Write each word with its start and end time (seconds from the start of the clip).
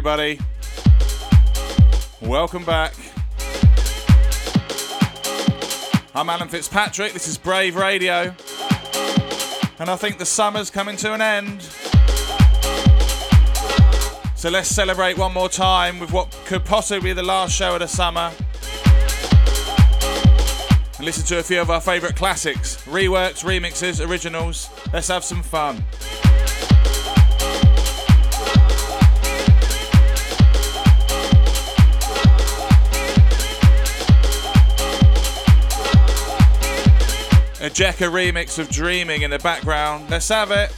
everybody. 0.00 0.40
Welcome 2.22 2.64
back. 2.64 2.94
I'm 6.14 6.30
Alan 6.30 6.48
Fitzpatrick. 6.48 7.12
This 7.12 7.28
is 7.28 7.36
Brave 7.36 7.76
Radio. 7.76 8.34
And 9.78 9.90
I 9.90 9.96
think 9.96 10.16
the 10.16 10.24
summer's 10.24 10.70
coming 10.70 10.96
to 10.96 11.12
an 11.12 11.20
end. 11.20 11.60
So 14.36 14.48
let's 14.48 14.70
celebrate 14.70 15.18
one 15.18 15.34
more 15.34 15.50
time 15.50 16.00
with 16.00 16.12
what 16.12 16.30
could 16.46 16.64
possibly 16.64 17.10
be 17.10 17.12
the 17.12 17.22
last 17.22 17.54
show 17.54 17.74
of 17.74 17.80
the 17.80 17.86
summer. 17.86 18.32
And 20.96 21.04
listen 21.04 21.26
to 21.26 21.40
a 21.40 21.42
few 21.42 21.60
of 21.60 21.68
our 21.68 21.82
favourite 21.82 22.16
classics 22.16 22.82
reworks, 22.86 23.44
remixes, 23.44 24.02
originals. 24.08 24.70
Let's 24.94 25.08
have 25.08 25.24
some 25.24 25.42
fun. 25.42 25.84
Jekka 37.70 38.10
remix 38.10 38.58
of 38.58 38.68
Dreaming 38.68 39.22
in 39.22 39.30
the 39.30 39.38
background. 39.38 40.10
Let's 40.10 40.28
have 40.28 40.50
it. 40.50 40.72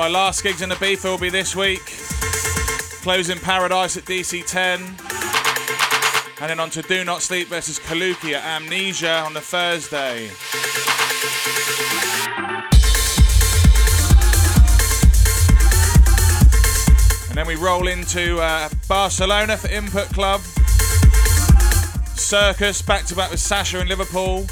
My 0.00 0.08
last 0.08 0.42
gigs 0.42 0.62
in 0.62 0.70
the 0.70 0.76
Beef 0.76 1.04
will 1.04 1.18
be 1.18 1.28
this 1.28 1.54
week. 1.54 1.84
Closing 3.02 3.38
Paradise 3.38 3.98
at 3.98 4.04
DC10. 4.04 4.80
And 6.40 6.48
then 6.48 6.58
on 6.58 6.70
to 6.70 6.80
Do 6.80 7.04
Not 7.04 7.20
Sleep 7.20 7.48
versus 7.48 7.78
Kaluki 7.78 8.32
at 8.32 8.42
Amnesia 8.42 9.18
on 9.18 9.34
the 9.34 9.42
Thursday. 9.42 10.30
And 17.28 17.36
then 17.36 17.46
we 17.46 17.56
roll 17.56 17.86
into 17.86 18.40
uh, 18.40 18.70
Barcelona 18.88 19.58
for 19.58 19.68
Input 19.68 20.08
Club. 20.14 20.40
Circus 22.16 22.80
back 22.80 23.04
to 23.04 23.14
back 23.14 23.30
with 23.30 23.40
Sasha 23.40 23.82
in 23.82 23.88
Liverpool. 23.88 24.46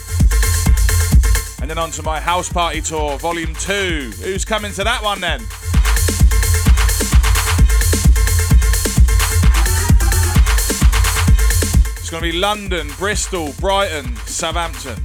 And 1.69 1.76
then 1.76 1.85
on 1.85 1.91
to 1.91 2.03
my 2.03 2.19
house 2.19 2.50
party 2.50 2.81
tour, 2.81 3.19
volume 3.19 3.53
two. 3.56 4.11
Who's 4.23 4.43
coming 4.43 4.73
to 4.73 4.85
that 4.85 5.03
one 5.03 5.20
then? 5.20 5.43
It's 11.99 12.09
going 12.09 12.23
to 12.23 12.32
be 12.32 12.38
London, 12.38 12.88
Bristol, 12.97 13.53
Brighton, 13.61 14.17
Southampton. 14.25 14.97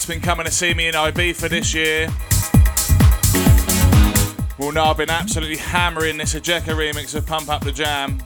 That's 0.00 0.06
been 0.06 0.22
coming 0.22 0.46
to 0.46 0.50
see 0.50 0.72
me 0.72 0.88
in 0.88 0.94
IB 0.94 1.34
for 1.34 1.46
this 1.46 1.74
year 1.74 2.08
will 4.56 4.72
know 4.72 4.84
I've 4.84 4.96
been 4.96 5.10
absolutely 5.10 5.58
hammering 5.58 6.16
this 6.16 6.32
Ajeka 6.32 6.74
remix 6.74 7.14
of 7.14 7.26
Pump 7.26 7.50
Up 7.50 7.62
the 7.62 7.70
Jam. 7.70 8.18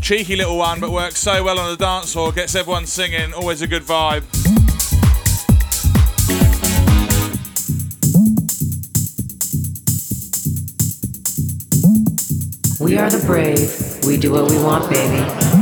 Cheeky 0.00 0.34
little 0.34 0.58
one, 0.58 0.80
but 0.80 0.90
works 0.90 1.20
so 1.20 1.44
well 1.44 1.60
on 1.60 1.70
the 1.70 1.76
dance 1.76 2.12
floor, 2.12 2.32
gets 2.32 2.56
everyone 2.56 2.86
singing, 2.86 3.32
always 3.34 3.62
a 3.62 3.68
good 3.68 3.82
vibe. 3.82 4.24
We 12.80 12.98
are 12.98 13.10
the 13.10 13.24
brave. 13.24 14.04
We 14.04 14.16
do 14.16 14.32
what 14.32 14.50
we 14.50 14.56
want, 14.58 14.90
baby. 14.90 15.57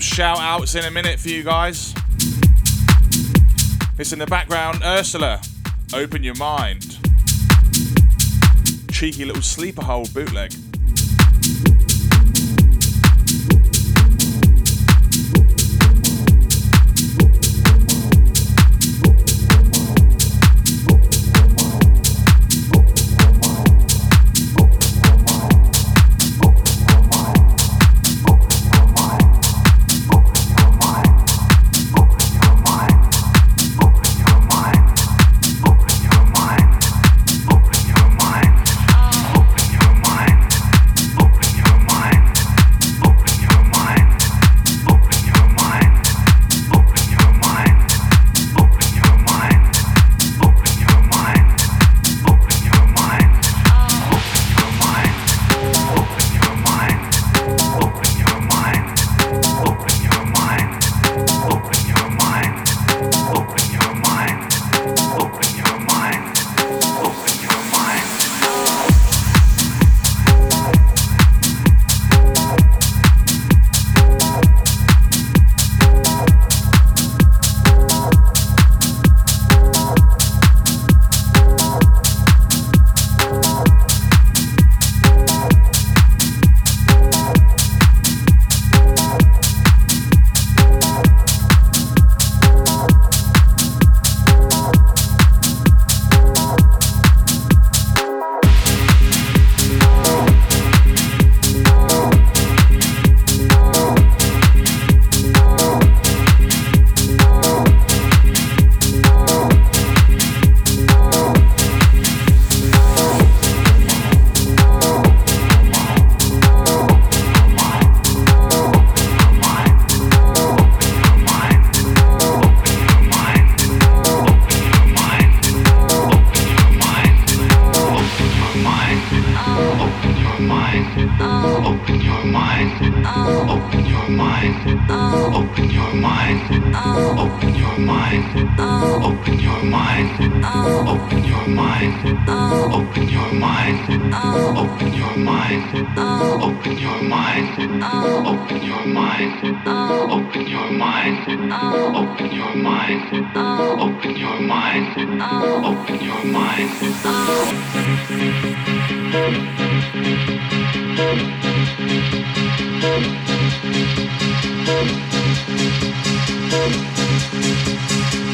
Some 0.00 0.16
shout 0.16 0.38
outs 0.38 0.74
in 0.76 0.84
a 0.86 0.90
minute 0.90 1.20
for 1.20 1.28
you 1.28 1.42
guys. 1.42 1.92
It's 3.98 4.14
in 4.14 4.18
the 4.18 4.26
background 4.26 4.80
Usura, 4.80 5.46
Open 5.92 6.24
Your 6.24 6.36
Mind. 6.36 6.96
Cheeky 8.90 9.26
little 9.26 9.42
sleeper 9.42 9.84
hole 9.84 10.06
bootleg. 10.14 10.54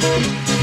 Música 0.06 0.55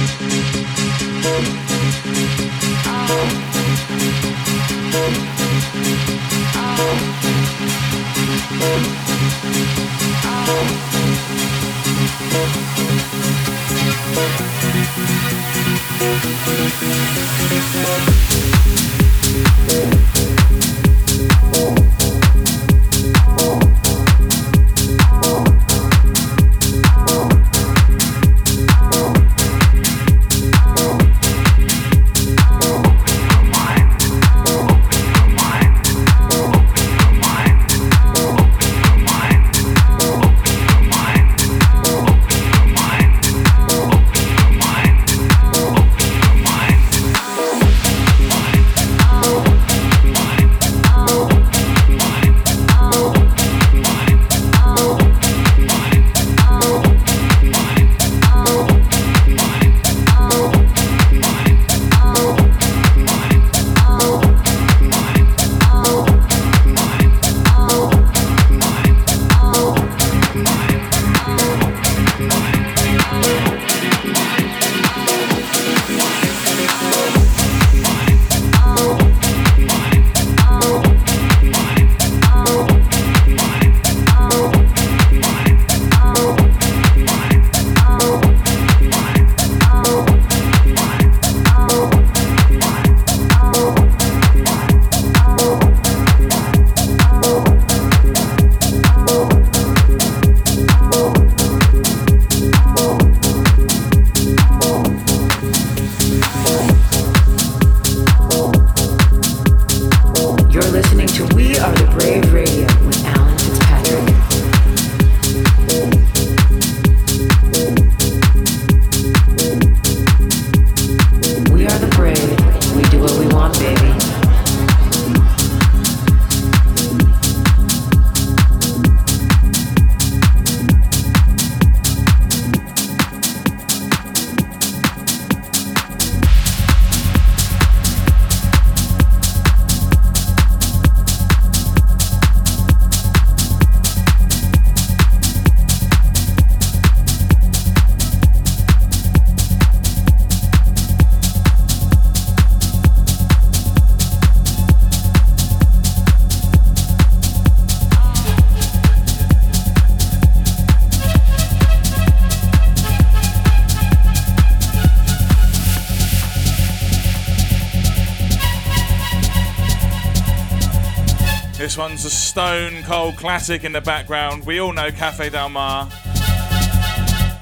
Stone 172.34 172.82
Cold 172.82 173.16
classic 173.16 173.64
in 173.64 173.74
the 173.74 173.82
background. 173.82 174.44
We 174.44 174.60
all 174.60 174.74
know 174.74 174.90
Cafe 174.90 175.30
Del 175.30 175.50
Mar, 175.50 175.86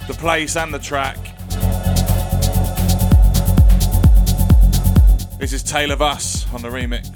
the 0.05 0.13
place 0.19 0.57
and 0.57 0.73
the 0.73 0.79
track. 0.79 1.15
This 5.39 5.53
is 5.53 5.63
Tale 5.63 5.91
of 5.91 6.01
Us 6.01 6.45
on 6.53 6.61
the 6.61 6.67
remix. 6.67 7.10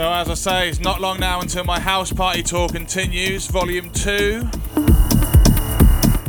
So, 0.00 0.10
as 0.10 0.30
I 0.30 0.34
say, 0.34 0.68
it's 0.70 0.80
not 0.80 1.02
long 1.02 1.20
now 1.20 1.42
until 1.42 1.62
my 1.62 1.78
house 1.78 2.10
party 2.10 2.42
tour 2.42 2.70
continues, 2.70 3.46
volume 3.48 3.90
two. 3.90 4.48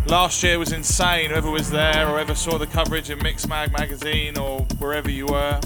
Last 0.08 0.44
year 0.44 0.60
was 0.60 0.74
insane, 0.74 1.30
whoever 1.30 1.50
was 1.50 1.72
there 1.72 2.10
or 2.10 2.20
ever 2.20 2.36
saw 2.36 2.58
the 2.58 2.68
coverage 2.68 3.10
in 3.10 3.20
Mixmag 3.20 3.72
magazine 3.72 4.38
or 4.38 4.64
wherever 4.80 5.10
you 5.10 5.26
were. 5.26 5.62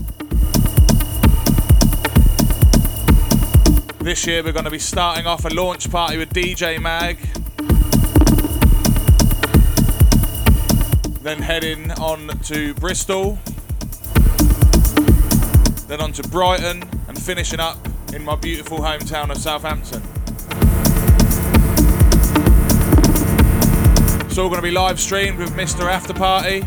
This 3.98 4.28
year 4.28 4.44
we're 4.44 4.52
going 4.52 4.66
to 4.66 4.70
be 4.70 4.78
starting 4.78 5.26
off 5.26 5.44
a 5.44 5.50
launch 5.50 5.90
party 5.90 6.20
with 6.20 6.30
DJ 6.30 6.80
Mag. 6.80 7.18
Then 11.24 11.42
heading 11.42 11.92
on 11.94 12.28
to 12.44 12.76
Bristol. 12.76 13.40
Then 15.88 16.02
on 16.02 16.12
to 16.12 16.22
Brighton 16.28 16.84
and 17.08 17.20
finishing 17.20 17.60
up 17.60 17.80
in 18.16 18.24
my 18.24 18.36
beautiful 18.36 18.78
hometown 18.78 19.30
of 19.30 19.38
Southampton. 19.38 20.02
It's 24.26 24.38
all 24.38 24.48
going 24.48 24.62
to 24.62 24.62
be 24.62 24.72
live 24.72 25.02
streamed 25.02 25.38
with 25.38 25.52
Mr. 25.52 25.82
After 25.82 26.14
Party. 26.14 26.62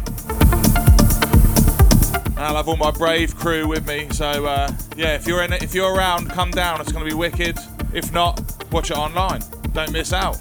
And 2.29 2.39
I'll 2.39 2.57
have 2.57 2.69
all 2.69 2.77
my 2.77 2.91
brave 2.91 3.35
crew 3.35 3.67
with 3.67 3.87
me. 3.89 4.09
So 4.11 4.45
uh, 4.45 4.71
yeah, 4.95 5.15
if 5.15 5.27
you're 5.27 5.43
in, 5.43 5.55
if 5.55 5.75
you're 5.75 5.95
around, 5.95 6.29
come 6.29 6.51
down. 6.51 6.83
It's 6.83 6.93
going 6.93 7.05
to 7.05 7.11
be 7.11 7.17
wicked. 7.17 7.59
If 7.95 8.13
not, 8.13 8.41
watch 8.71 8.91
it 8.91 8.99
online. 8.99 9.41
Don't 9.73 9.91
miss 9.91 10.13
out. 10.13 10.37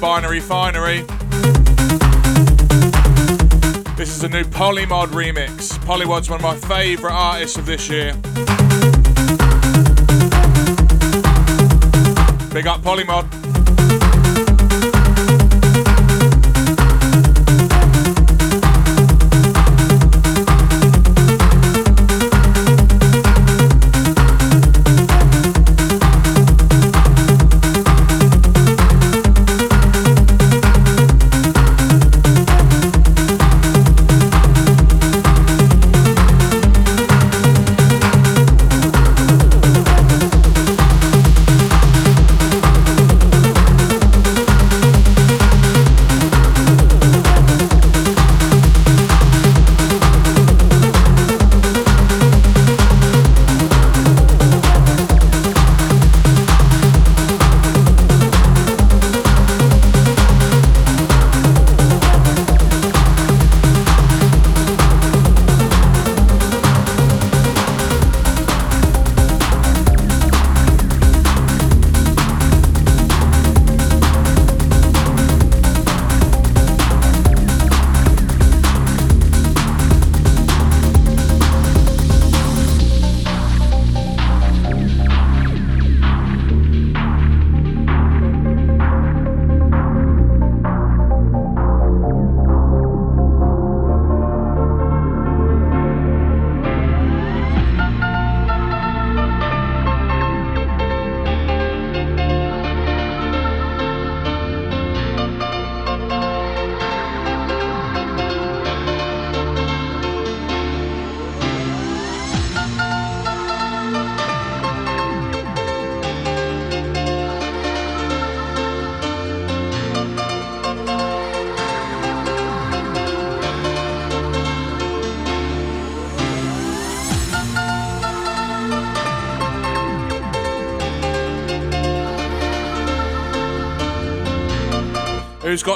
Binary 0.00 0.38
Finery. 0.40 1.00
This 3.96 4.16
is 4.16 4.22
a 4.22 4.28
new 4.28 4.44
Polymod 4.44 5.08
remix. 5.08 5.76
Polymod's 5.80 6.30
one 6.30 6.38
of 6.38 6.42
my 6.42 6.54
favourite 6.54 7.12
artists 7.12 7.56
of 7.56 7.66
this 7.66 7.88
year. 7.88 8.12
Big 12.52 12.66
up 12.66 12.80
Polymod. 12.82 13.47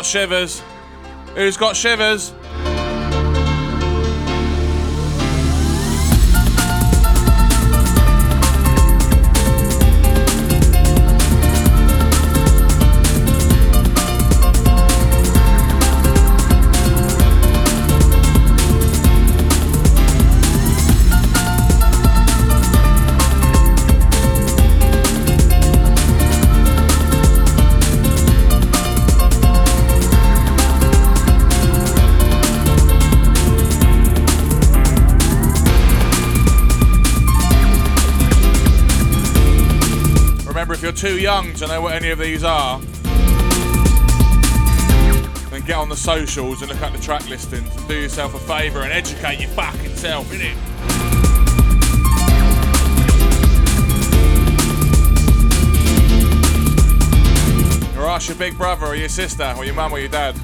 Got 0.02 0.08
shivers? 0.08 0.60
Who's 1.36 1.56
got 1.56 1.76
shivers? 1.76 2.34
Of 42.12 42.18
these 42.18 42.44
are, 42.44 42.78
then 45.50 45.62
get 45.62 45.76
on 45.76 45.88
the 45.88 45.96
socials 45.96 46.60
and 46.60 46.70
look 46.70 46.82
at 46.82 46.92
the 46.92 47.00
track 47.00 47.26
listings 47.28 47.74
and 47.74 47.88
do 47.88 47.94
yourself 47.94 48.34
a 48.34 48.38
favour 48.38 48.82
and 48.82 48.92
educate 48.92 49.40
your 49.40 49.48
fucking 49.50 49.94
self, 49.94 50.26
innit? 50.30 50.56
Or 57.96 58.06
ask 58.06 58.28
your 58.28 58.36
big 58.36 58.58
brother 58.58 58.86
or 58.86 58.94
your 58.94 59.08
sister 59.08 59.54
or 59.56 59.64
your 59.64 59.74
mum 59.74 59.92
or 59.92 59.98
your 59.98 60.08
dad. 60.08 60.41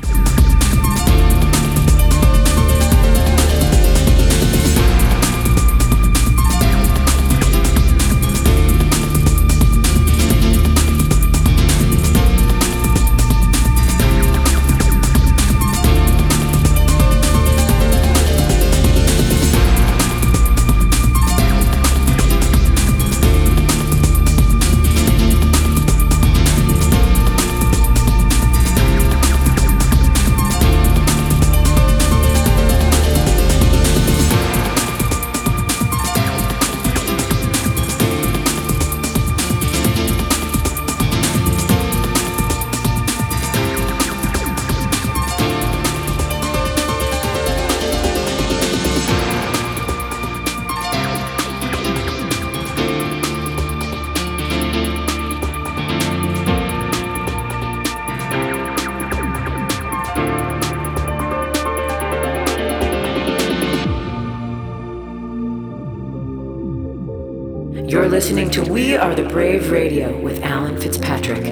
You're 67.89 68.07
listening 68.07 68.51
to 68.51 68.62
We 68.70 68.99
Are 68.99 69.14
the 69.14 69.26
Brave 69.26 69.70
Radio 69.70 70.14
with 70.20 70.43
Alan 70.43 70.78
Fitzpatrick. 70.78 71.43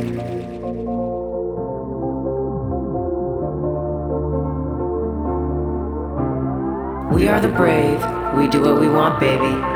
We 7.10 7.26
are 7.26 7.40
the 7.40 7.48
brave. 7.56 8.36
We 8.36 8.48
do 8.48 8.60
what 8.60 8.78
we 8.78 8.86
want, 8.86 9.18
baby. 9.18 9.75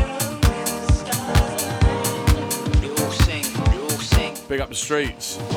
big 4.51 4.59
up 4.59 4.67
the 4.67 4.75
streets. 4.75 5.50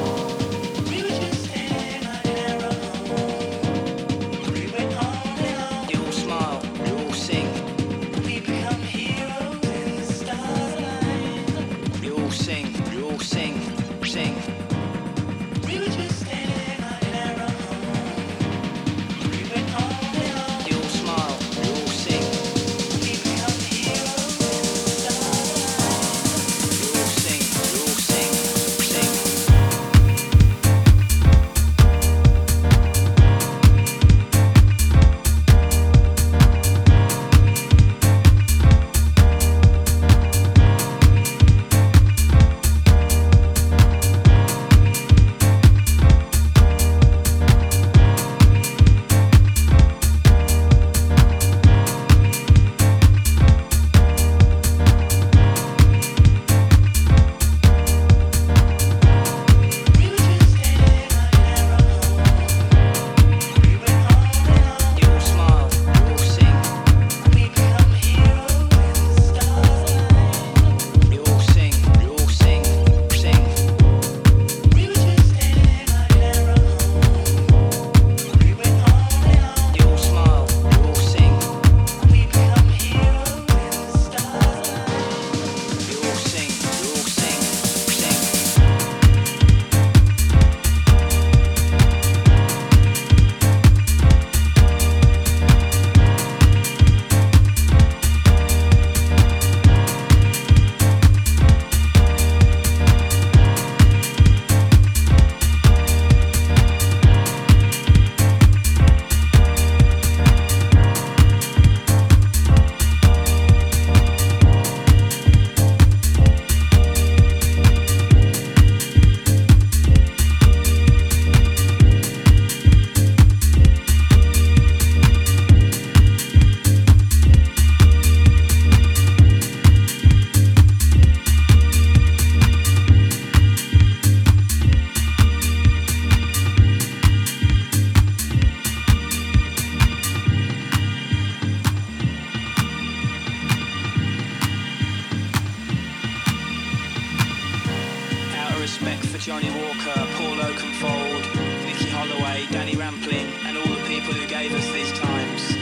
Beck 148.84 148.98
for 148.98 149.16
Johnny 149.16 149.48
Walker, 149.48 149.96
Paul 150.16 150.36
Oakenfold, 150.36 151.22
Nicky 151.64 151.88
Holloway, 151.88 152.46
Danny 152.50 152.76
Rampling, 152.76 153.26
and 153.46 153.56
all 153.56 153.66
the 153.66 153.82
people 153.88 154.12
who 154.12 154.26
gave 154.26 154.52
us 154.52 154.70
these 154.72 154.92
times. 154.92 155.56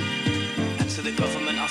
And 0.80 0.90
to 0.90 1.02
the 1.02 1.12
government, 1.12 1.56
I 1.56 1.68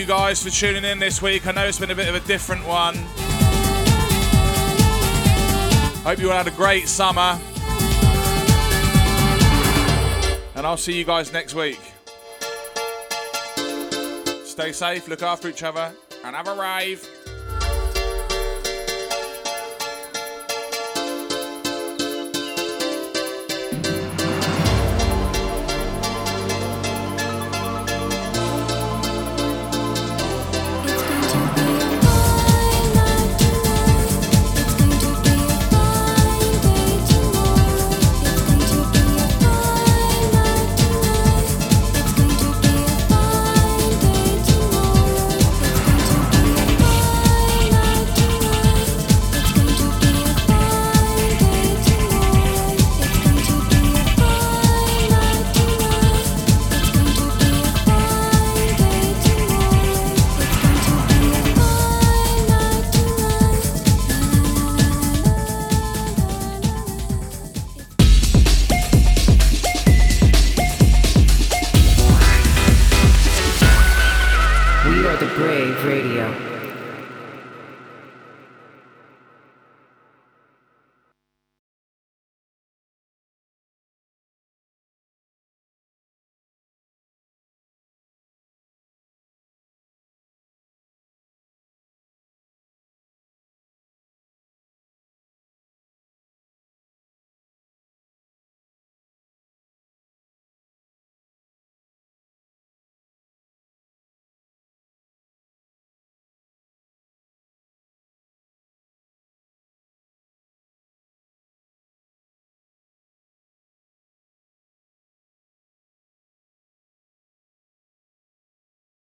you 0.00 0.06
guys 0.06 0.42
for 0.42 0.48
tuning 0.48 0.84
in 0.84 0.98
this 0.98 1.20
week. 1.20 1.46
I 1.46 1.52
know 1.52 1.66
it's 1.66 1.78
been 1.78 1.90
a 1.90 1.94
bit 1.94 2.08
of 2.08 2.14
a 2.14 2.26
different 2.26 2.66
one. 2.66 2.94
Hope 6.04 6.18
you 6.18 6.30
all 6.30 6.36
had 6.38 6.46
a 6.46 6.52
great 6.52 6.88
summer. 6.88 7.38
And 10.54 10.66
I'll 10.66 10.78
see 10.78 10.96
you 10.96 11.04
guys 11.04 11.34
next 11.34 11.54
week. 11.54 11.80
Stay 14.46 14.72
safe, 14.72 15.06
look 15.06 15.22
after 15.22 15.48
each 15.48 15.62
other, 15.62 15.92
and 16.24 16.34
have 16.34 16.48
a 16.48 16.54
rave. 16.54 17.06